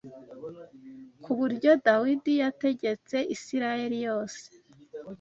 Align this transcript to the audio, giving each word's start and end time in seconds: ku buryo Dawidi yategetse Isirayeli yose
ku 1.23 1.31
buryo 1.39 1.71
Dawidi 1.85 2.33
yategetse 2.43 3.15
Isirayeli 3.35 3.97
yose 4.07 4.43